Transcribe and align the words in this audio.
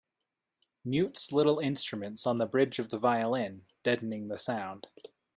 Mutes 0.83 1.31
little 1.31 1.59
instruments 1.59 2.25
on 2.25 2.39
the 2.39 2.47
bridge 2.47 2.79
of 2.79 2.89
the 2.89 2.97
violin, 2.97 3.65
deadening 3.83 4.29
the 4.29 4.39
sound. 4.39 4.87